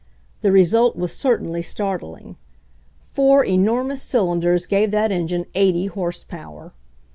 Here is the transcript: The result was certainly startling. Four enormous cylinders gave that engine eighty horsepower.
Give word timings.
The 0.41 0.51
result 0.51 0.95
was 0.95 1.15
certainly 1.15 1.61
startling. 1.61 2.35
Four 3.01 3.45
enormous 3.45 4.01
cylinders 4.01 4.65
gave 4.65 4.89
that 4.89 5.11
engine 5.11 5.45
eighty 5.53 5.85
horsepower. 5.85 6.73